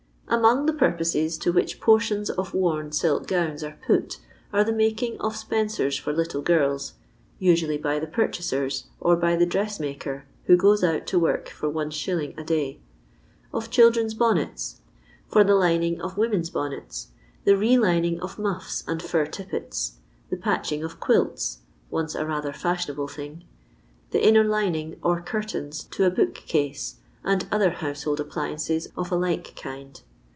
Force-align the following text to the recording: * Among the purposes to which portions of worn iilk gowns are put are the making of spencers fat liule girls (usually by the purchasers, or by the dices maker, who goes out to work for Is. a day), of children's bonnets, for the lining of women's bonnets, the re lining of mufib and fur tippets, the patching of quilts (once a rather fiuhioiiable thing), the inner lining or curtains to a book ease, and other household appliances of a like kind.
* 0.31 0.33
Among 0.41 0.65
the 0.65 0.71
purposes 0.71 1.37
to 1.39 1.51
which 1.51 1.81
portions 1.81 2.29
of 2.29 2.53
worn 2.53 2.91
iilk 2.91 3.27
gowns 3.27 3.65
are 3.65 3.77
put 3.85 4.17
are 4.53 4.63
the 4.63 4.71
making 4.71 5.19
of 5.19 5.35
spencers 5.35 5.99
fat 5.99 6.15
liule 6.15 6.41
girls 6.41 6.93
(usually 7.37 7.77
by 7.77 7.99
the 7.99 8.07
purchasers, 8.07 8.85
or 9.01 9.17
by 9.17 9.35
the 9.35 9.45
dices 9.45 9.81
maker, 9.81 10.23
who 10.45 10.55
goes 10.55 10.85
out 10.85 11.05
to 11.07 11.19
work 11.19 11.49
for 11.49 11.67
Is. 11.85 12.07
a 12.07 12.43
day), 12.45 12.79
of 13.53 13.69
children's 13.69 14.13
bonnets, 14.13 14.79
for 15.27 15.43
the 15.43 15.53
lining 15.53 15.99
of 15.99 16.17
women's 16.17 16.49
bonnets, 16.49 17.09
the 17.43 17.57
re 17.57 17.77
lining 17.77 18.21
of 18.21 18.37
mufib 18.37 18.87
and 18.87 19.01
fur 19.03 19.25
tippets, 19.25 19.95
the 20.29 20.37
patching 20.37 20.81
of 20.81 21.01
quilts 21.01 21.57
(once 21.89 22.15
a 22.15 22.25
rather 22.25 22.53
fiuhioiiable 22.53 23.11
thing), 23.11 23.43
the 24.11 24.25
inner 24.25 24.45
lining 24.45 24.95
or 25.03 25.19
curtains 25.19 25.83
to 25.83 26.05
a 26.05 26.09
book 26.09 26.55
ease, 26.55 26.95
and 27.21 27.49
other 27.51 27.71
household 27.71 28.21
appliances 28.21 28.87
of 28.95 29.11
a 29.11 29.17
like 29.17 29.57
kind. 29.57 30.03